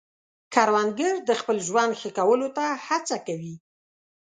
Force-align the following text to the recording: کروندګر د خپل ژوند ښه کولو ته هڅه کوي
کروندګر 0.53 1.13
د 1.29 1.31
خپل 1.39 1.57
ژوند 1.67 1.91
ښه 1.99 2.09
کولو 2.17 2.47
ته 2.57 2.65
هڅه 2.87 3.17
کوي 3.27 3.55